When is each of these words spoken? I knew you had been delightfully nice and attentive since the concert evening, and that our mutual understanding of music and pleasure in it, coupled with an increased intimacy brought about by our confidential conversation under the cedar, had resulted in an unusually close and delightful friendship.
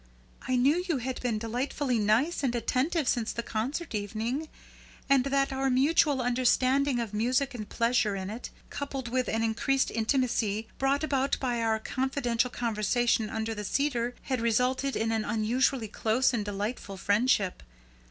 I 0.47 0.55
knew 0.55 0.83
you 0.89 0.97
had 0.97 1.21
been 1.21 1.37
delightfully 1.37 1.99
nice 1.99 2.41
and 2.41 2.55
attentive 2.55 3.07
since 3.07 3.31
the 3.31 3.43
concert 3.43 3.93
evening, 3.93 4.49
and 5.07 5.25
that 5.25 5.53
our 5.53 5.69
mutual 5.69 6.23
understanding 6.23 6.99
of 6.99 7.13
music 7.13 7.53
and 7.53 7.69
pleasure 7.69 8.15
in 8.15 8.31
it, 8.31 8.49
coupled 8.71 9.09
with 9.09 9.27
an 9.27 9.43
increased 9.43 9.91
intimacy 9.91 10.67
brought 10.79 11.03
about 11.03 11.37
by 11.39 11.61
our 11.61 11.77
confidential 11.77 12.49
conversation 12.49 13.29
under 13.29 13.53
the 13.53 13.63
cedar, 13.63 14.15
had 14.23 14.41
resulted 14.41 14.95
in 14.95 15.11
an 15.11 15.23
unusually 15.23 15.87
close 15.87 16.33
and 16.33 16.43
delightful 16.45 16.97
friendship. 16.97 17.61